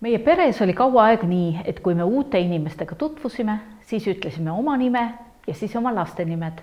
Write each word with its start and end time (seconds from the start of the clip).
meie 0.00 0.18
peres 0.18 0.60
oli 0.62 0.74
kaua 0.74 1.04
aega 1.10 1.26
nii, 1.26 1.60
et 1.64 1.80
kui 1.80 1.94
me 1.94 2.04
uute 2.06 2.38
inimestega 2.38 2.94
tutvusime, 2.94 3.58
siis 3.86 4.06
ütlesime 4.06 4.50
oma 4.50 4.76
nime 4.76 5.04
ja 5.46 5.54
siis 5.54 5.76
oma 5.76 5.94
laste 5.94 6.24
nimed. 6.24 6.60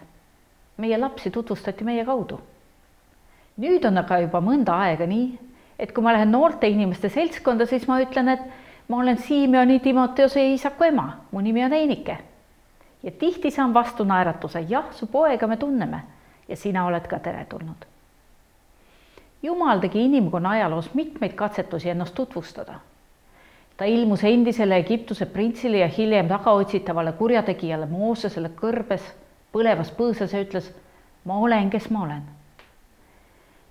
meie 0.77 0.97
lapsi 0.97 1.31
tutvustati 1.31 1.83
meie 1.83 2.05
kaudu. 2.05 2.39
nüüd 3.57 3.85
on 3.87 3.97
aga 3.97 4.19
juba 4.19 4.41
mõnda 4.41 4.79
aega 4.87 5.05
nii, 5.07 5.39
et 5.79 5.91
kui 5.91 6.03
ma 6.03 6.13
lähen 6.13 6.31
noorte 6.31 6.67
inimeste 6.67 7.09
seltskonda, 7.09 7.65
siis 7.65 7.87
ma 7.87 7.99
ütlen, 8.01 8.29
et 8.29 8.41
ma 8.87 8.97
olen 8.97 9.17
Siimoni 9.17 9.79
Timoteuse 9.79 10.53
isaku 10.53 10.83
ema, 10.83 11.07
mu 11.31 11.39
nimi 11.39 11.63
on 11.65 11.73
Einike. 11.73 12.17
ja 13.03 13.11
tihti 13.11 13.51
saan 13.51 13.73
vastu 13.73 14.03
naeratuse, 14.03 14.65
jah, 14.69 14.91
su 14.91 15.07
poega 15.07 15.47
me 15.47 15.57
tunneme 15.57 16.01
ja 16.47 16.55
sina 16.55 16.85
oled 16.85 17.07
ka 17.07 17.19
teretulnud. 17.19 17.85
jumal 19.43 19.79
tegi 19.79 20.05
inimkonna 20.05 20.49
ajaloos 20.49 20.93
mitmeid 20.93 21.33
katsetusi 21.33 21.89
ennast 21.89 22.15
tutvustada. 22.15 22.79
Ta 23.77 23.85
ilmus 23.85 24.23
endisele 24.23 24.77
Egiptuse 24.77 25.25
printsile 25.25 25.77
ja 25.77 25.87
hiljem 25.87 26.27
tagaotsitavale 26.27 27.11
kurjategijale 27.11 27.85
Moosesele 27.85 28.51
kõrbes, 28.55 29.03
põlevas 29.51 29.91
põõsas 29.91 30.33
ja 30.33 30.43
ütles, 30.43 30.71
ma 31.25 31.39
olen, 31.39 31.69
kes 31.69 31.89
ma 31.89 32.03
olen. 32.03 32.21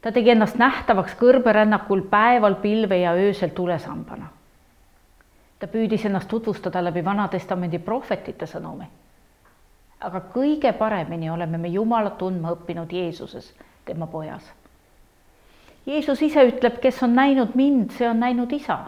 ta 0.02 0.12
tegi 0.12 0.30
ennast 0.30 0.58
nähtavaks 0.60 1.14
kõrberännakul 1.20 2.02
päeval 2.10 2.54
pilve 2.54 2.98
ja 2.98 3.14
öösel 3.14 3.48
tulesambana. 3.48 4.28
ta 5.58 5.66
püüdis 5.66 6.04
ennast 6.04 6.28
tutvustada 6.28 6.84
läbi 6.84 7.04
Vana-testamendi 7.04 7.78
prohvetite 7.78 8.46
sõnumi 8.46 8.86
aga 10.04 10.20
kõige 10.34 10.72
paremini 10.76 11.30
oleme 11.30 11.58
me 11.58 11.70
Jumalat 11.72 12.18
tundma 12.18 12.52
õppinud 12.54 12.92
Jeesuses, 12.92 13.52
tema 13.84 14.06
pojas. 14.10 14.44
Jeesus 15.86 16.22
ise 16.24 16.44
ütleb, 16.48 16.78
kes 16.80 17.02
on 17.04 17.14
näinud 17.16 17.56
mind, 17.56 17.92
see 17.96 18.08
on 18.08 18.20
näinud 18.20 18.52
isa. 18.52 18.78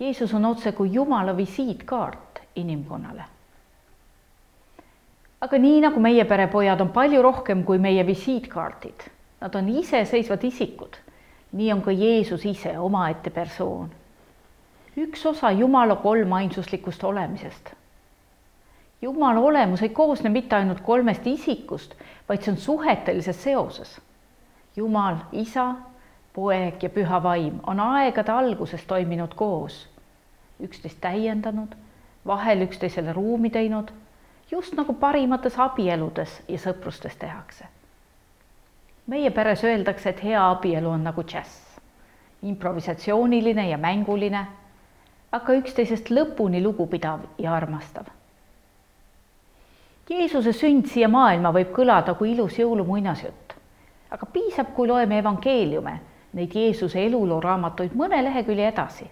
Jeesus 0.00 0.34
on 0.34 0.44
otse 0.44 0.72
kui 0.72 0.92
Jumala 0.92 1.36
visiitkaart 1.36 2.40
inimkonnale. 2.56 3.24
aga 5.40 5.58
nii 5.58 5.80
nagu 5.80 6.00
meie 6.00 6.24
perepojad 6.24 6.80
on 6.80 6.88
palju 6.88 7.22
rohkem 7.22 7.64
kui 7.64 7.78
meie 7.78 8.06
visiitkaardid, 8.06 9.06
nad 9.40 9.54
on 9.54 9.68
iseseisvad 9.68 10.44
isikud, 10.44 10.96
nii 11.52 11.72
on 11.72 11.82
ka 11.82 11.90
Jeesus 11.90 12.44
ise 12.44 12.78
omaette 12.78 13.30
persoon. 13.30 13.90
üks 14.96 15.26
osa 15.26 15.50
Jumala 15.50 15.96
kolmainsuslikust 15.96 17.04
olemisest 17.04 17.74
jumala 19.04 19.40
olemus 19.40 19.82
ei 19.82 19.88
koosne 19.88 20.30
mitte 20.30 20.56
ainult 20.56 20.80
kolmest 20.80 21.26
isikust, 21.26 21.94
vaid 22.28 22.42
see 22.42 22.52
on 22.52 22.58
suhetelises 22.60 23.42
seoses. 23.42 24.00
jumal, 24.76 25.16
isa, 25.32 25.74
poeg 26.34 26.82
ja 26.82 26.90
püha 26.90 27.22
vaim 27.22 27.60
on 27.66 27.80
aegade 27.80 28.32
alguses 28.32 28.84
toiminud 28.90 29.34
koos, 29.34 29.88
üksteist 30.60 30.98
täiendanud, 31.00 31.74
vahel 32.26 32.64
üksteisele 32.66 33.12
ruumi 33.12 33.50
teinud, 33.50 33.92
just 34.50 34.74
nagu 34.74 34.94
parimates 34.94 35.58
abieludes 35.58 36.42
ja 36.48 36.58
sõprustes 36.58 37.16
tehakse. 37.18 37.64
meie 39.06 39.30
peres 39.30 39.64
öeldakse, 39.64 40.10
et 40.10 40.22
hea 40.24 40.50
abielu 40.50 40.90
on 40.90 41.04
nagu 41.04 41.22
džäss, 41.22 41.78
improvisatsiooniline 42.42 43.68
ja 43.68 43.78
mänguline, 43.78 44.46
aga 45.32 45.54
üksteisest 45.60 46.10
lõpuni 46.10 46.62
lugupidav 46.62 47.20
ja 47.38 47.54
armastav. 47.54 48.06
Jeesuse 50.10 50.52
sünd 50.52 50.86
siia 50.86 51.08
maailma 51.08 51.52
võib 51.52 51.70
kõlada 51.76 52.14
kui 52.14 52.32
ilus 52.32 52.58
jõulumuinasjutt, 52.58 53.54
aga 54.10 54.26
piisab, 54.26 54.74
kui 54.74 54.88
loeme 54.88 55.18
evangeeliume, 55.18 55.94
neid 56.34 56.54
Jeesuse 56.54 57.04
eluloo 57.06 57.40
raamatuid 57.40 57.94
mõne 57.94 58.22
lehekülje 58.24 58.68
edasi. 58.68 59.10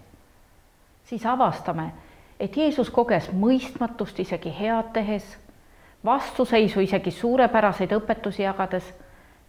siis 1.03 1.25
avastame, 1.25 1.91
et 2.39 2.57
Jeesus 2.57 2.89
koges 2.89 3.31
mõistmatust 3.31 4.19
isegi 4.19 4.53
head 4.59 4.91
tehes, 4.93 5.37
vastuseisu 6.05 6.79
isegi 6.79 7.11
suurepäraseid 7.11 7.91
õpetusi 7.91 8.43
jagades 8.43 8.93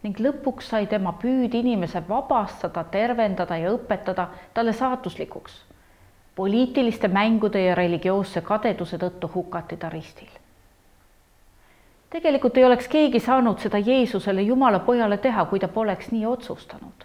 ning 0.03 0.19
lõpuks 0.21 0.69
sai 0.69 0.87
tema 0.87 1.13
püüd 1.13 1.55
inimese 1.55 2.03
vabastada, 2.09 2.85
tervendada 2.85 3.57
ja 3.57 3.73
õpetada 3.73 4.29
talle 4.55 4.73
saatuslikuks. 4.73 5.63
poliitiliste 6.37 7.09
mängude 7.09 7.61
ja 7.63 7.75
religioosse 7.75 8.41
kadeduse 8.41 8.99
tõttu 8.99 9.31
hukati 9.35 9.77
ta 9.77 9.89
ristil 9.89 10.29
tegelikult 12.15 12.57
ei 12.57 12.65
oleks 12.65 12.87
keegi 12.89 13.21
saanud 13.21 13.59
seda 13.59 13.79
Jeesusele, 13.83 14.43
Jumala 14.43 14.79
pojale 14.87 15.19
teha, 15.19 15.45
kui 15.51 15.59
ta 15.59 15.69
poleks 15.69 16.13
nii 16.15 16.27
otsustanud. 16.31 17.04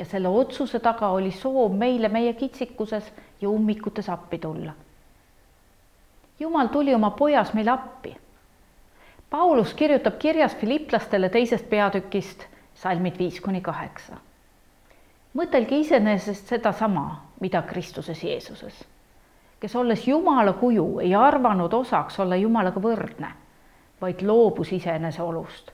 Ja 0.00 0.04
selle 0.04 0.28
otsuse 0.28 0.78
taga 0.80 1.08
oli 1.12 1.30
soov 1.30 1.74
meile 1.76 2.08
meie 2.08 2.32
kitsikuses 2.32 3.12
ja 3.40 3.50
ummikutes 3.50 4.08
appi 4.08 4.38
tulla. 4.38 4.72
Jumal 6.40 6.66
tuli 6.72 6.94
oma 6.94 7.10
pojas 7.10 7.52
meile 7.54 7.70
appi. 7.70 8.16
Paulus 9.30 9.74
kirjutab 9.74 10.16
kirjas 10.18 10.56
filiplastele 10.56 11.28
teisest 11.28 11.68
peatükist 11.70 12.46
salmid 12.74 13.18
viis 13.18 13.40
kuni 13.40 13.60
kaheksa. 13.60 14.16
mõtelge 15.36 15.76
iseenesest 15.78 16.48
sedasama, 16.48 17.04
mida 17.40 17.62
Kristuses 17.62 18.24
Jeesuses, 18.24 18.84
kes 19.60 19.76
olles 19.76 20.08
Jumala 20.08 20.52
kuju, 20.52 20.98
ei 20.98 21.14
arvanud 21.14 21.72
osaks 21.72 22.20
olla 22.20 22.36
Jumalaga 22.36 22.80
võrdne 22.80 23.34
vaid 24.00 24.22
loobus 24.22 24.72
iseenese 24.72 25.22
olust, 25.22 25.70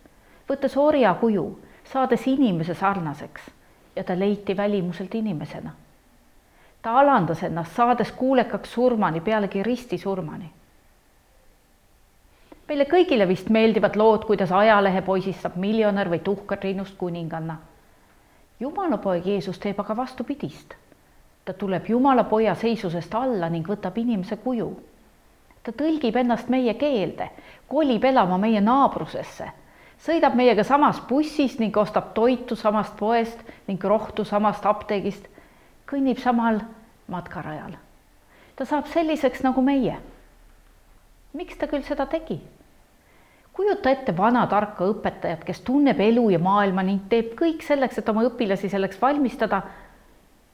võttes 0.48 0.76
orja 0.76 1.14
kuju, 1.14 1.46
saades 1.84 2.26
inimese 2.26 2.74
sarnaseks 2.74 3.55
ja 3.96 4.04
ta 4.04 4.18
leiti 4.18 4.56
välimuselt 4.56 5.14
inimesena. 5.14 5.70
ta 6.82 6.98
alandas 6.98 7.42
ennast, 7.42 7.76
saades 7.76 8.12
kuulekaks 8.12 8.72
surmani, 8.72 9.20
pealegi 9.20 9.62
ristisurmani. 9.62 10.50
meile 12.68 12.84
kõigile 12.84 13.28
vist 13.28 13.48
meeldivad 13.48 13.96
lood, 13.96 14.24
kuidas 14.24 14.52
ajalehepoisist 14.52 15.40
saab 15.40 15.56
miljonär 15.56 16.10
või 16.10 16.18
tuhkarinnust 16.18 16.96
kuninganna. 16.98 17.56
jumala 18.60 18.98
poeg 18.98 19.26
Jeesus 19.26 19.58
teeb 19.58 19.80
aga 19.80 19.96
vastupidist. 19.96 20.74
ta 21.44 21.52
tuleb 21.52 21.88
Jumala 21.88 22.24
poja 22.24 22.54
seisusest 22.54 23.14
alla 23.14 23.48
ning 23.48 23.68
võtab 23.68 23.98
inimese 23.98 24.36
kuju 24.36 24.76
ta 25.66 25.72
tõlgib 25.74 26.14
ennast 26.20 26.48
meie 26.48 26.76
keelde, 26.78 27.26
kolib 27.68 28.04
elama 28.06 28.38
meie 28.38 28.60
naabrusesse, 28.62 29.48
sõidab 30.02 30.36
meiega 30.36 30.64
samas 30.64 31.00
bussis 31.08 31.58
ning 31.58 31.76
ostab 31.76 32.12
toitu 32.14 32.56
samast 32.56 32.96
poest 32.96 33.40
ning 33.68 33.82
rohtu 33.84 34.24
samast 34.24 34.66
apteegist, 34.66 35.28
kõnnib 35.88 36.20
samal 36.22 36.60
matkarajal. 37.08 37.76
ta 38.56 38.64
saab 38.64 38.86
selliseks 38.86 39.42
nagu 39.42 39.62
meie. 39.62 39.96
miks 41.32 41.56
ta 41.56 41.66
küll 41.66 41.82
seda 41.82 42.06
tegi? 42.06 42.40
kujuta 43.52 43.90
ette 43.90 44.16
vana 44.16 44.46
tarka 44.46 44.84
õpetajat, 44.84 45.44
kes 45.44 45.60
tunneb 45.60 46.00
elu 46.00 46.30
ja 46.30 46.38
maailma 46.38 46.82
ning 46.82 47.08
teeb 47.08 47.32
kõik 47.38 47.62
selleks, 47.62 47.98
et 47.98 48.08
oma 48.08 48.24
õpilasi 48.28 48.68
selleks 48.68 49.00
valmistada. 49.02 49.62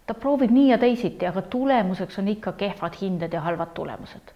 ta 0.07 0.15
proovib 0.15 0.51
nii 0.51 0.71
ja 0.71 0.79
teisiti, 0.79 1.27
aga 1.27 1.43
tulemuseks 1.43 2.19
on 2.19 2.29
ikka 2.29 2.53
kehvad 2.53 2.95
hinded 3.01 3.33
ja 3.33 3.41
halvad 3.41 3.75
tulemused 3.75 4.33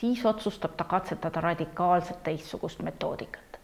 siis 0.00 0.26
otsustab 0.26 0.70
ta 0.76 0.84
katsetada 0.84 1.40
radikaalselt 1.40 2.22
teistsugust 2.22 2.82
metoodikat. 2.82 3.57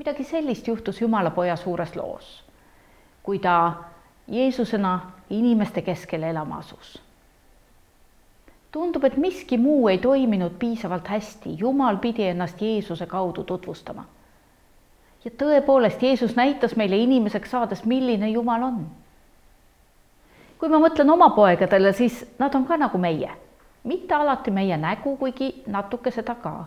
Midagi 0.00 0.24
sellist 0.24 0.68
juhtus 0.68 1.00
Jumala 1.00 1.30
poja 1.30 1.56
suures 1.56 1.96
loos, 1.96 2.44
kui 3.22 3.38
ta 3.38 3.72
Jeesusena 4.28 5.00
inimeste 5.30 5.82
keskel 5.82 6.22
elama 6.22 6.58
asus. 6.58 7.02
tundub, 8.72 9.04
et 9.04 9.16
miski 9.16 9.58
muu 9.58 9.88
ei 9.88 9.98
toiminud 9.98 10.52
piisavalt 10.58 11.08
hästi, 11.08 11.58
Jumal 11.58 11.96
pidi 11.96 12.26
ennast 12.26 12.62
Jeesuse 12.62 13.06
kaudu 13.06 13.44
tutvustama. 13.44 14.04
ja 15.24 15.30
tõepoolest, 15.30 16.02
Jeesus 16.02 16.36
näitas 16.36 16.76
meile 16.76 16.96
inimeseks 16.96 17.50
saades, 17.50 17.84
milline 17.84 18.30
Jumal 18.30 18.62
on. 18.62 18.86
kui 20.58 20.68
ma 20.68 20.78
mõtlen 20.78 21.10
oma 21.10 21.30
poegadele, 21.30 21.92
siis 21.92 22.26
nad 22.38 22.54
on 22.54 22.66
ka 22.66 22.76
nagu 22.76 22.98
meie 22.98 23.30
mitte 23.84 24.14
alati 24.14 24.50
meie 24.50 24.76
nägu, 24.76 25.16
kuigi 25.16 25.62
natuke 25.66 26.10
seda 26.10 26.34
ka. 26.34 26.64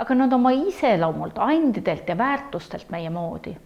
Aga 0.00 0.14
nad 0.14 0.32
oma 0.32 0.50
iseloomult, 0.56 1.38
andidelt 1.38 2.08
ja 2.08 2.16
väärtustelt 2.18 2.90
meie 2.90 3.10
moodi. 3.10 3.56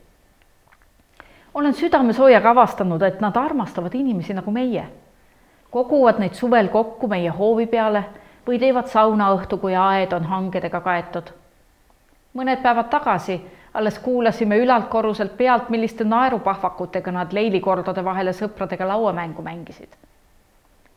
olen 1.54 1.74
südamesoojaga 1.74 2.50
avastanud, 2.50 3.02
et 3.02 3.20
nad 3.20 3.36
armastavad 3.36 3.94
inimesi 3.94 4.34
nagu 4.34 4.50
meie. 4.50 4.84
koguvad 5.70 6.18
neid 6.18 6.34
suvel 6.34 6.68
kokku 6.68 7.08
meie 7.08 7.30
hoovi 7.30 7.66
peale 7.66 8.04
või 8.46 8.58
teevad 8.58 8.86
saunaõhtu, 8.86 9.58
kui 9.58 9.76
aed 9.76 10.12
on 10.12 10.24
hangedega 10.24 10.80
kaetud. 10.80 11.30
mõned 12.34 12.62
päevad 12.62 12.90
tagasi 12.90 13.40
alles 13.74 13.98
kuulasime 13.98 14.58
ülalt 14.58 14.88
korruselt 14.88 15.36
pealt, 15.36 15.70
milliste 15.70 16.04
naerupahvakutega 16.04 17.12
nad 17.12 17.32
leilikordade 17.32 18.04
vahele 18.04 18.32
sõpradega 18.32 18.88
lauamängu 18.88 19.42
mängisid 19.42 19.96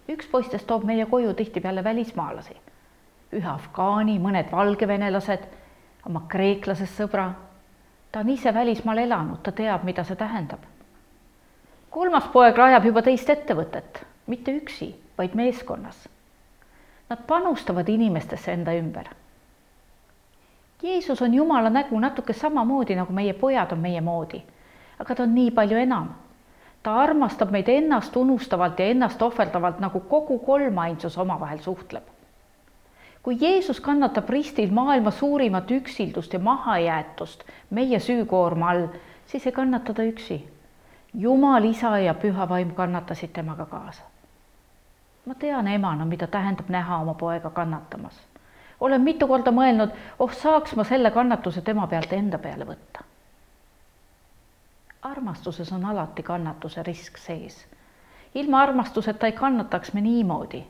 üks 0.07 0.27
poistest 0.31 0.67
toob 0.67 0.85
meie 0.87 1.05
koju 1.05 1.33
tihtipeale 1.33 1.83
välismaalasi, 1.83 2.55
ühe 3.33 3.49
afgaani, 3.49 4.19
mõned 4.19 4.51
valgevenelased, 4.51 5.43
oma 6.05 6.23
kreeklasest 6.29 7.01
sõbra. 7.01 7.31
ta 8.11 8.19
on 8.19 8.29
ise 8.29 8.53
välismaal 8.53 8.97
elanud, 8.97 9.41
ta 9.43 9.51
teab, 9.51 9.83
mida 9.83 10.03
see 10.03 10.15
tähendab. 10.15 10.59
kolmas 11.89 12.27
poeg 12.33 12.57
rajab 12.57 12.85
juba 12.85 13.01
teist 13.01 13.29
ettevõtet, 13.29 14.05
mitte 14.27 14.51
üksi, 14.51 14.95
vaid 15.17 15.35
meeskonnas. 15.35 16.07
Nad 17.09 17.19
panustavad 17.27 17.89
inimestesse 17.89 18.51
enda 18.51 18.73
ümber. 18.73 19.07
Jeesus 20.83 21.21
on 21.21 21.33
Jumala 21.33 21.69
nägu 21.69 21.99
natuke 21.99 22.33
samamoodi, 22.33 22.95
nagu 22.95 23.13
meie 23.13 23.33
pojad 23.33 23.71
on 23.71 23.79
meie 23.79 24.01
moodi, 24.01 24.43
aga 24.99 25.15
ta 25.15 25.23
on 25.23 25.33
nii 25.35 25.51
palju 25.51 25.77
enam. 25.77 26.09
ta 26.83 26.93
armastab 26.95 27.51
meid 27.51 27.69
ennast 27.69 28.15
unustavalt 28.15 28.79
ja 28.79 28.85
ennast 28.85 29.21
ohverdavalt, 29.21 29.79
nagu 29.79 29.99
kogu 29.99 30.39
kolmainsus 30.39 31.17
omavahel 31.17 31.59
suhtleb. 31.59 32.03
Kui 33.23 33.37
Jeesus 33.41 33.79
kannatab 33.79 34.29
ristil 34.29 34.71
maailma 34.71 35.11
suurimat 35.11 35.71
üksildust 35.71 36.33
ja 36.33 36.39
mahajäetust 36.39 37.43
meie 37.69 37.99
süükoorma 37.99 38.69
all, 38.69 38.87
siis 39.25 39.45
ei 39.45 39.51
kannata 39.51 39.93
ta 39.93 40.03
üksi 40.03 40.43
Jumal, 41.13 41.63
isa 41.63 41.97
ja 41.99 42.13
püha 42.13 42.49
vaim 42.49 42.73
kannatasid 42.75 43.31
temaga 43.33 43.65
kaasa. 43.65 44.03
ma 45.25 45.35
tean 45.35 45.67
emana, 45.67 46.05
mida 46.05 46.27
tähendab 46.27 46.69
näha 46.69 46.97
oma 46.97 47.13
poega 47.13 47.49
kannatamas. 47.49 48.19
olen 48.79 49.01
mitu 49.01 49.27
korda 49.27 49.51
mõelnud, 49.51 49.95
oh 50.19 50.31
saaks 50.31 50.75
ma 50.75 50.83
selle 50.83 51.11
kannatuse 51.11 51.61
tema 51.61 51.87
pealt 51.87 52.13
enda 52.13 52.37
peale 52.37 52.65
võtta. 52.65 53.03
armastuses 55.01 55.71
on 55.71 55.85
alati 55.85 56.23
kannatuse 56.23 56.83
risk 56.83 57.17
sees. 57.17 57.65
ilma 58.35 58.61
armastuseta 58.61 59.25
ei 59.25 59.31
kannataks 59.31 59.93
me 59.93 60.01
niimoodi. 60.01 60.65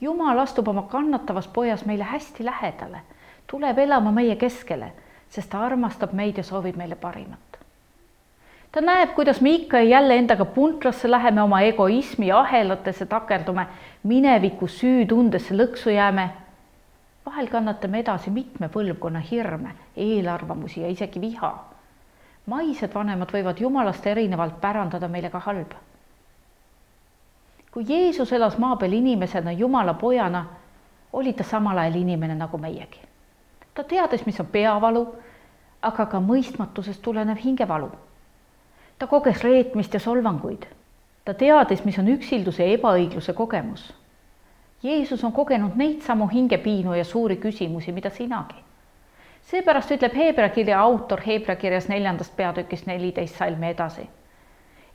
Jumal 0.00 0.38
astub 0.38 0.68
oma 0.68 0.82
kannatavas 0.82 1.48
pojas 1.48 1.84
meile 1.86 2.04
hästi 2.04 2.44
lähedale, 2.44 3.00
tuleb 3.46 3.78
elama 3.78 4.12
meie 4.12 4.36
keskele, 4.36 4.92
sest 5.28 5.50
ta 5.50 5.60
armastab 5.66 6.12
meid 6.12 6.38
ja 6.38 6.44
soovib 6.44 6.76
meile 6.76 6.94
parimat 6.94 7.50
ta 8.72 8.80
näeb, 8.80 9.14
kuidas 9.14 9.40
me 9.40 9.50
ikka 9.50 9.78
ja 9.78 9.88
jälle 9.98 10.16
endaga 10.16 10.44
puntrasse 10.44 11.10
läheme, 11.10 11.42
oma 11.42 11.60
egoismi 11.60 12.32
ahelatesse 12.32 13.06
takerdume, 13.06 13.66
mineviku 14.02 14.68
süütundesse 14.68 15.54
lõksu 15.54 15.90
jääme. 15.90 16.30
vahel 17.26 17.46
kannatame 17.46 17.98
edasi 17.98 18.30
mitme 18.30 18.68
põlvkonna 18.68 19.20
hirme, 19.30 19.74
eelarvamusi 19.96 20.80
ja 20.80 20.88
isegi 20.88 21.20
viha. 21.20 21.64
maised 22.46 22.94
vanemad 22.94 23.30
võivad 23.32 23.60
jumalast 23.60 24.06
erinevalt 24.06 24.60
pärandada 24.60 25.08
meile 25.08 25.30
ka 25.30 25.38
halba. 25.38 25.76
Kui 27.72 27.84
Jeesus 27.88 28.32
elas 28.32 28.58
maa 28.58 28.76
peal 28.76 28.92
inimesena, 28.92 29.52
Jumala 29.52 29.94
pojana, 29.94 30.46
oli 31.12 31.32
ta 31.32 31.44
samal 31.44 31.78
ajal 31.78 31.94
inimene 31.94 32.34
nagu 32.34 32.58
meiegi. 32.58 33.00
ta 33.74 33.84
teadis, 33.84 34.26
mis 34.26 34.40
on 34.40 34.46
peavalu, 34.46 35.14
aga 35.82 36.06
ka 36.06 36.20
mõistmatusest 36.20 37.02
tulenev 37.02 37.36
hingevalu 37.44 37.90
ta 39.00 39.06
koges 39.06 39.42
reetmist 39.42 39.94
ja 39.94 40.00
solvanguid. 40.00 40.66
ta 41.24 41.34
teadis, 41.34 41.84
mis 41.84 41.98
on 41.98 42.08
üksilduse 42.08 42.64
ja 42.64 42.76
ebaõigluse 42.76 43.32
kogemus. 43.32 43.92
Jeesus 44.82 45.24
on 45.24 45.32
kogenud 45.32 45.76
neid 45.76 46.02
samu 46.02 46.26
hingepiinu 46.28 46.94
ja 46.94 47.04
suuri 47.04 47.36
küsimusi, 47.36 47.92
mida 47.92 48.10
sinagi. 48.10 48.60
seepärast 49.42 49.90
ütleb 49.96 50.16
Hebra 50.16 50.48
kirja 50.48 50.80
autor 50.80 51.20
Hebra 51.26 51.56
kirjas 51.56 51.88
neljandast 51.88 52.36
peatükist 52.36 52.86
neliteist 52.86 53.36
salmi 53.36 53.66
edasi. 53.66 54.08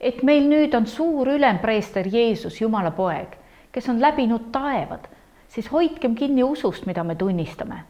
Et 0.00 0.22
meil 0.22 0.48
nüüd 0.48 0.74
on 0.74 0.86
suur 0.86 1.28
ülempreester 1.28 2.06
Jeesus, 2.12 2.60
Jumala 2.60 2.90
poeg, 2.90 3.36
kes 3.72 3.88
on 3.88 4.00
läbinud 4.00 4.50
taevad, 4.52 5.08
siis 5.48 5.72
hoidkem 5.72 6.14
kinni 6.14 6.44
usust, 6.44 6.86
mida 6.86 7.04
me 7.04 7.14
tunnistame. 7.14 7.82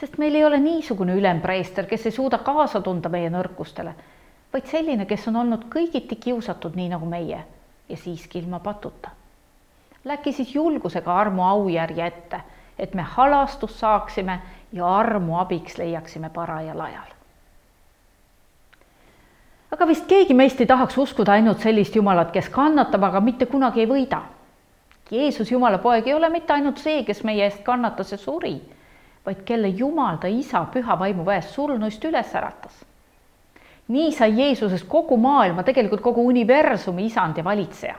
sest 0.00 0.18
meil 0.18 0.34
ei 0.34 0.44
ole 0.44 0.58
niisugune 0.58 1.14
ülempreester, 1.14 1.86
kes 1.86 2.06
ei 2.06 2.12
suuda 2.12 2.38
kaasa 2.38 2.80
tunda 2.80 3.08
meie 3.08 3.30
nõrkustele 3.30 3.94
vaid 4.52 4.68
selline, 4.68 5.06
kes 5.08 5.28
on 5.28 5.36
olnud 5.42 5.66
kõigiti 5.72 6.18
kiusatud, 6.20 6.76
nii 6.76 6.90
nagu 6.92 7.08
meie 7.08 7.40
ja 7.88 7.96
siiski 7.96 8.42
ilma 8.42 8.60
patuta. 8.60 9.10
Läki 10.04 10.32
siis 10.32 10.54
julgusega 10.54 11.14
armu 11.14 11.44
aujärje 11.46 12.06
ette, 12.06 12.40
et 12.78 12.94
me 12.94 13.02
halastust 13.02 13.78
saaksime 13.78 14.40
ja 14.72 14.88
armu 14.98 15.38
abiks 15.38 15.78
leiaksime 15.78 16.30
parajal 16.30 16.80
ajal. 16.80 17.11
Aga 19.82 19.88
vist 19.90 20.06
keegi 20.06 20.34
meist 20.34 20.60
ei 20.62 20.66
tahaks 20.70 20.98
uskuda 20.98 21.32
ainult 21.34 21.64
sellist 21.64 21.96
Jumalat, 21.96 22.30
kes 22.30 22.48
kannatab, 22.54 23.02
aga 23.02 23.20
mitte 23.20 23.46
kunagi 23.50 23.82
ei 23.82 23.88
võida. 23.90 24.20
Jeesus, 25.10 25.50
Jumala 25.50 25.78
poeg, 25.82 26.06
ei 26.06 26.14
ole 26.14 26.30
mitte 26.30 26.54
ainult 26.54 26.78
see, 26.78 27.02
kes 27.04 27.24
meie 27.26 27.42
eest 27.44 27.64
kannatas 27.66 28.14
ja 28.14 28.18
suri, 28.18 28.54
vaid 29.26 29.42
kelle 29.44 29.68
Jumal 29.68 30.22
ta 30.22 30.30
isa 30.30 30.62
püha 30.72 30.96
vaimu 30.98 31.26
väest 31.26 31.52
surnuist 31.58 32.04
üles 32.08 32.34
äratas 32.38 32.80
nii 33.92 34.12
sai 34.12 34.32
Jeesusest 34.38 34.86
kogu 34.88 35.16
maailma, 35.16 35.62
tegelikult 35.62 36.00
kogu 36.00 36.24
universumi 36.26 37.06
isand 37.06 37.36
ja 37.36 37.44
valitseja. 37.44 37.94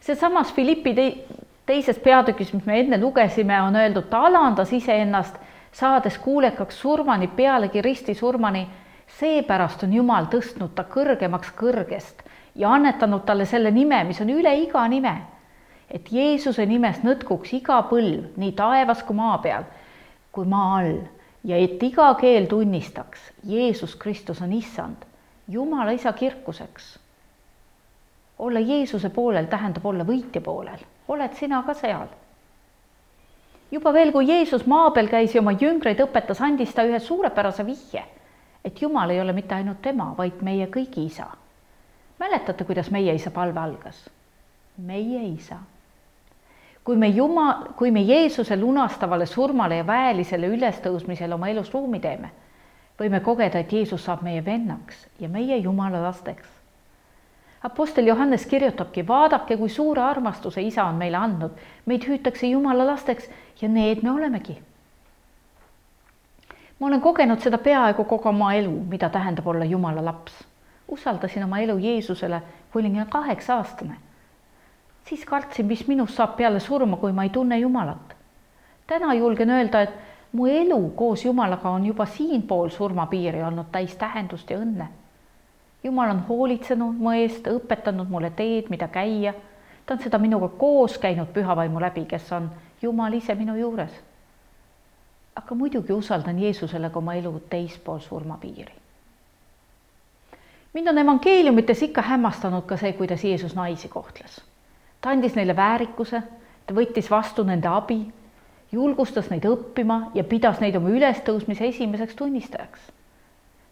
sealsamas 0.00 0.52
Philippi 0.52 0.94
te 0.94 1.06
teises 1.66 1.98
peatükis, 1.98 2.52
mis 2.52 2.66
me 2.66 2.80
enne 2.80 3.00
lugesime, 3.00 3.60
on 3.62 3.76
öeldud, 3.76 4.08
ta 4.10 4.24
alandas 4.26 4.72
iseennast, 4.72 5.36
saades 5.72 6.18
kuulekaks 6.18 6.80
surmani, 6.80 7.28
pealegi 7.28 7.82
ristisurmani. 7.82 8.66
Seepärast 9.18 9.82
on 9.84 9.92
Jumal 9.92 10.26
tõstnud 10.32 10.74
ta 10.74 10.84
kõrgemaks 10.84 11.52
kõrgest 11.56 12.22
ja 12.54 12.72
annetanud 12.72 13.24
talle 13.26 13.46
selle 13.46 13.70
nime, 13.70 14.04
mis 14.04 14.20
on 14.20 14.30
üle 14.30 14.54
iga 14.64 14.88
nime. 14.88 15.16
et 15.90 16.12
Jeesuse 16.12 16.66
nimes 16.66 17.02
nõtkuks 17.04 17.52
iga 17.52 17.82
põlv 17.90 18.36
nii 18.36 18.52
taevas 18.56 19.02
kui 19.02 19.16
maa 19.16 19.38
peal 19.38 19.64
kui 20.32 20.48
maa 20.48 20.78
all 20.80 20.96
ja 21.44 21.58
et 21.60 21.82
iga 21.84 22.08
keel 22.20 22.48
tunnistaks, 22.48 23.20
Jeesus 23.44 23.96
Kristus 24.00 24.40
on 24.42 24.52
issand, 24.52 25.04
Jumala 25.48 25.92
isa 25.92 26.12
kirkuseks. 26.12 26.98
olla 28.38 28.60
Jeesuse 28.60 29.10
poolel 29.10 29.46
tähendab 29.46 29.86
olla 29.86 30.04
võitja 30.04 30.40
poolel, 30.40 30.78
oled 31.08 31.34
sina 31.34 31.62
ka 31.66 31.74
seal. 31.74 32.08
juba 33.70 33.92
veel, 33.92 34.12
kui 34.12 34.26
Jeesus 34.26 34.66
maa 34.66 34.90
peal 34.90 35.08
käis 35.08 35.34
ja 35.34 35.40
oma 35.40 35.52
jüngreid 35.52 36.00
õpetas, 36.00 36.40
andis 36.40 36.74
ta 36.74 36.84
ühe 36.88 36.98
suurepärase 36.98 37.66
vihje, 37.66 38.04
et 38.64 38.82
Jumal 38.82 39.10
ei 39.10 39.20
ole 39.20 39.32
mitte 39.32 39.54
ainult 39.54 39.82
tema, 39.82 40.14
vaid 40.18 40.42
meie 40.42 40.66
kõigi 40.66 41.06
isa. 41.06 41.26
mäletate, 42.18 42.64
kuidas 42.64 42.90
meie 42.90 43.14
isa 43.14 43.30
palve 43.30 43.60
algas? 43.60 44.08
meie 44.78 45.24
isa 45.28 45.58
kui 46.84 46.96
me 46.96 47.08
Juma, 47.08 47.64
kui 47.76 47.90
me 47.90 48.00
Jeesuse 48.02 48.56
lunastavale 48.56 49.26
surmale 49.26 49.76
ja 49.76 49.86
väelisele 49.86 50.48
ülestõusmisele 50.50 51.34
oma 51.34 51.50
elus 51.52 51.70
ruumi 51.74 52.00
teeme, 52.00 52.32
võime 52.98 53.20
kogeda, 53.22 53.62
et 53.62 53.72
Jeesus 53.72 54.04
saab 54.04 54.24
meie 54.26 54.42
vennaks 54.44 55.06
ja 55.20 55.28
meie 55.28 55.56
Jumala 55.62 56.02
lasteks. 56.02 56.48
Apostel 57.62 58.08
Johannes 58.10 58.46
kirjutabki, 58.50 59.06
vaadake, 59.06 59.56
kui 59.56 59.70
suure 59.70 60.02
armastuse 60.02 60.62
isa 60.66 60.84
on 60.90 60.98
meile 60.98 61.16
andnud, 61.16 61.54
meid 61.86 62.02
hüütakse 62.08 62.50
Jumala 62.50 62.86
lasteks 62.86 63.30
ja 63.60 63.68
need 63.68 64.02
me 64.02 64.10
olemegi. 64.10 64.58
Ma 66.82 66.86
olen 66.86 67.00
kogenud 67.00 67.38
seda 67.38 67.58
peaaegu 67.62 68.04
kogu 68.04 68.28
oma 68.28 68.54
elu, 68.58 68.72
mida 68.90 69.08
tähendab 69.08 69.46
olla 69.46 69.64
Jumala 69.64 70.04
laps. 70.04 70.32
usaldasin 70.88 71.44
oma 71.44 71.58
elu 71.58 71.78
Jeesusele, 71.78 72.42
kui 72.72 72.82
olin 72.82 73.06
kaheksa 73.06 73.56
aastane 73.56 73.96
siis 75.04 75.24
kartsin, 75.24 75.66
mis 75.66 75.86
minust 75.88 76.14
saab 76.16 76.36
peale 76.36 76.60
surma, 76.60 76.96
kui 76.96 77.12
ma 77.12 77.22
ei 77.22 77.30
tunne 77.30 77.58
Jumalat. 77.58 78.16
täna 78.86 79.14
julgen 79.14 79.50
öelda, 79.50 79.80
et 79.82 79.90
mu 80.32 80.46
elu 80.46 80.90
koos 80.96 81.24
Jumalaga 81.24 81.70
on 81.70 81.86
juba 81.86 82.06
siinpool 82.06 82.68
surmapiiri 82.68 83.42
olnud 83.42 83.66
täis 83.72 83.96
tähendust 83.96 84.50
ja 84.50 84.58
õnne. 84.58 84.86
Jumal 85.84 86.10
on 86.10 86.24
hoolitsenud 86.28 86.98
mu 86.98 87.10
eest, 87.10 87.46
õpetanud 87.46 88.08
mulle 88.08 88.30
teed, 88.30 88.70
mida 88.70 88.88
käia. 88.88 89.34
ta 89.86 89.94
on 89.94 90.00
seda 90.00 90.18
minuga 90.18 90.48
koos 90.48 90.98
käinud 90.98 91.28
pühavaimu 91.34 91.80
läbi, 91.80 92.04
kes 92.04 92.32
on 92.32 92.50
Jumal 92.82 93.12
ise 93.12 93.34
minu 93.34 93.56
juures. 93.56 93.92
Aga 95.36 95.54
muidugi 95.54 95.92
usaldan 95.92 96.38
Jeesusele 96.38 96.90
ka 96.90 96.98
oma 96.98 97.14
elu 97.14 97.42
teispool 97.50 97.98
surmapiiri. 97.98 98.72
mind 100.74 100.88
on 100.88 100.98
evangeeliumites 100.98 101.82
ikka 101.82 102.02
hämmastanud 102.02 102.66
ka 102.66 102.76
see, 102.76 102.92
kuidas 102.92 103.24
Jeesus 103.24 103.54
naisi 103.54 103.88
kohtles 103.88 104.40
ta 105.02 105.10
andis 105.10 105.34
neile 105.34 105.56
väärikuse, 105.58 106.22
ta 106.66 106.74
võttis 106.74 107.10
vastu 107.10 107.42
nende 107.44 107.68
abi, 107.68 107.98
julgustas 108.72 109.28
neid 109.32 109.44
õppima 109.50 110.12
ja 110.14 110.24
pidas 110.24 110.62
neid 110.62 110.78
oma 110.78 110.92
ülestõusmise 110.94 111.66
esimeseks 111.72 112.14
tunnistajaks. 112.16 112.80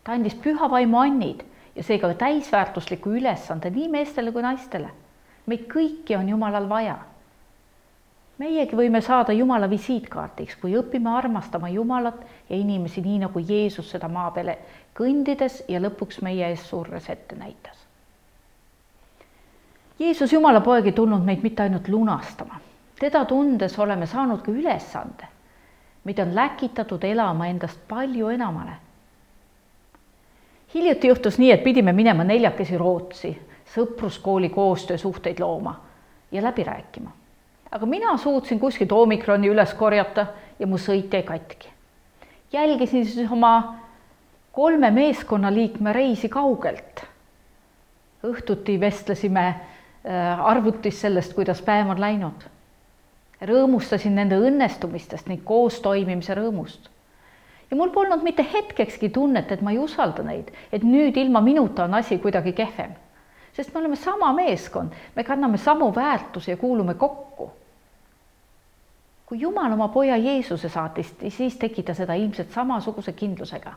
ta 0.05 0.13
andis 0.17 0.35
püha 0.35 0.71
vaimu 0.71 0.99
annid 0.99 1.45
ja 1.77 1.83
seega 1.87 2.11
täisväärtusliku 2.19 3.15
ülesande 3.15 3.71
nii 3.71 3.89
meestele 3.89 4.33
kui 4.33 4.43
naistele. 4.43 4.91
meid 5.47 5.69
kõiki 5.71 6.19
on 6.19 6.29
Jumalal 6.29 6.69
vaja. 6.69 6.99
Meiegi 8.41 8.77
võime 8.77 9.03
saada 9.05 9.35
Jumala 9.37 9.69
visiitkaardiks, 9.71 10.57
kui 10.57 10.73
õpime 10.79 11.13
armastama 11.13 11.69
Jumalat 11.69 12.23
ja 12.49 12.57
inimesi 12.57 13.03
nii, 13.05 13.19
nagu 13.27 13.43
Jeesus 13.45 13.91
seda 13.93 14.09
maa 14.09 14.31
peale 14.33 14.57
kõndides 14.97 15.65
ja 15.69 15.81
lõpuks 15.83 16.23
meie 16.25 16.49
ees 16.49 16.65
surres 16.69 17.11
ette 17.13 17.37
näitas. 17.37 17.77
Jeesus, 20.01 20.33
Jumala 20.33 20.63
poeg, 20.65 20.89
ei 20.89 20.97
tulnud 20.97 21.25
meid 21.25 21.45
mitte 21.45 21.67
ainult 21.67 21.89
lunastama, 21.93 22.57
teda 23.01 23.27
tundes 23.29 23.77
oleme 23.79 24.09
saanud 24.09 24.41
ka 24.41 24.53
ülesande, 24.53 25.29
mida 26.09 26.25
on 26.25 26.33
läkitatud 26.35 27.05
elama 27.05 27.51
endast 27.53 27.85
palju 27.89 28.33
enamale. 28.33 28.79
hiljuti 30.75 31.09
juhtus 31.09 31.39
nii, 31.39 31.53
et 31.53 31.65
pidime 31.65 31.93
minema 31.93 32.25
neljakesi 32.25 32.79
Rootsi, 32.79 33.37
sõpruskooli 33.75 34.49
koostöösuhteid 34.51 35.41
looma 35.41 35.81
ja 36.33 36.43
läbi 36.43 36.65
rääkima. 36.65 37.20
Aga 37.71 37.87
mina 37.87 38.17
suutsin 38.17 38.61
kuskilt 38.61 38.93
omikroni 38.93 39.51
üles 39.51 39.75
korjata 39.75 40.27
ja 40.59 40.67
mu 40.67 40.79
sõit 40.79 41.13
jäi 41.13 41.23
katki. 41.23 41.69
jälgisin 42.53 43.07
siis 43.07 43.31
oma 43.33 43.79
kolme 44.53 44.91
meeskonnaliikme 44.91 45.93
reisi 45.93 46.29
kaugelt. 46.29 47.05
õhtuti 48.25 48.81
vestlesime 48.81 49.47
äh, 49.49 50.47
arvutis 50.47 51.01
sellest, 51.01 51.35
kuidas 51.35 51.63
päev 51.63 51.89
on 51.89 52.01
läinud. 52.01 52.49
rõõmustasin 53.43 54.15
nende 54.15 54.37
õnnestumistest 54.37 55.29
ning 55.29 55.45
koostoimimise 55.45 56.35
rõõmust 56.35 56.91
ja 57.71 57.77
mul 57.77 57.91
polnud 57.95 58.23
mitte 58.23 58.47
hetkekski 58.53 59.09
tunnet, 59.09 59.53
et 59.53 59.63
ma 59.63 59.71
ei 59.71 59.79
usalda 59.79 60.25
neid, 60.27 60.51
et 60.73 60.83
nüüd 60.83 61.17
ilma 61.17 61.41
minuta 61.41 61.85
on 61.85 61.95
asi 61.95 62.19
kuidagi 62.19 62.53
kehvem. 62.53 62.97
Sest 63.63 63.75
me 63.75 63.81
oleme 63.81 63.97
sama 63.97 64.33
meeskond, 64.33 64.93
me 65.17 65.25
kanname 65.25 65.59
samu 65.59 65.95
väärtusi 65.95 66.51
ja 66.51 66.57
kuulume 66.57 66.95
kokku. 66.95 67.53
kui 69.27 69.41
Jumal 69.41 69.73
oma 69.73 69.89
poja 69.89 70.17
Jeesuse 70.17 70.69
saatis, 70.69 71.15
siis 71.29 71.57
tegi 71.57 71.83
ta 71.83 71.95
seda 71.95 72.15
ilmselt 72.15 72.51
samasuguse 72.51 73.13
kindlusega. 73.13 73.73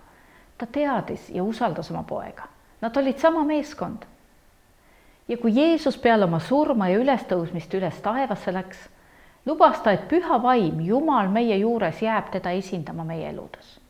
ta 0.57 0.65
teadis 0.65 1.29
ja 1.29 1.43
usaldas 1.43 1.91
oma 1.91 2.03
poega, 2.03 2.43
nad 2.81 2.97
olid 2.97 3.17
sama 3.17 3.43
meeskond. 3.43 4.03
ja 5.27 5.37
kui 5.37 5.55
Jeesus 5.55 5.97
peale 5.97 6.25
oma 6.25 6.39
surma 6.39 6.89
ja 6.89 6.97
ülestõusmist 6.97 7.73
üles 7.73 8.01
taevasse 8.01 8.53
läks, 8.53 8.89
lubas 9.45 9.81
ta, 9.81 9.91
et 9.91 10.07
püha 10.07 10.41
vaim, 10.43 10.79
Jumal 10.81 11.27
meie 11.27 11.57
juures 11.57 12.01
jääb 12.01 12.31
teda 12.31 12.51
esindama 12.51 13.03
meie 13.03 13.29
eludes 13.29 13.83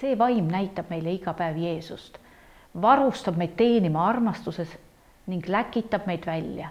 see 0.00 0.18
vaim 0.18 0.46
näitab 0.46 0.90
meile 0.90 1.12
iga 1.12 1.32
päev 1.34 1.56
Jeesust, 1.58 2.18
varustab 2.82 3.36
meid 3.36 3.56
teenima 3.56 4.06
armastuses 4.08 4.76
ning 5.26 5.48
läkitab 5.48 6.06
meid 6.06 6.26
välja. 6.26 6.68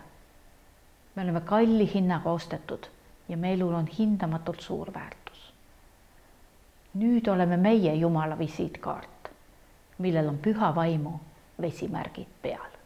me 1.16 1.24
oleme 1.24 1.42
kalli 1.42 1.90
hinnaga 1.94 2.30
ostetud 2.30 2.88
ja 3.30 3.38
me 3.38 3.54
elul 3.54 3.74
on 3.74 3.88
hindamatult 3.88 4.62
suur 4.62 4.94
väärtus. 4.94 5.54
nüüd 6.94 7.28
oleme 7.28 7.58
meie 7.58 7.94
Jumala 7.96 8.40
visiitkaart, 8.40 9.30
millel 9.98 10.28
on 10.28 10.38
püha 10.38 10.76
vaimu 10.76 11.20
vesimärgid 11.62 12.28
peal. 12.42 12.77